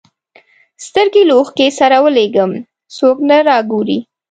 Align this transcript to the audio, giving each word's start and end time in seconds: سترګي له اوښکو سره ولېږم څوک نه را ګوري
سترګي 0.85 1.23
له 1.27 1.33
اوښکو 1.37 1.67
سره 1.79 1.95
ولېږم 2.05 2.51
څوک 2.97 3.17
نه 3.29 3.37
را 3.47 3.57
ګوري 3.71 3.99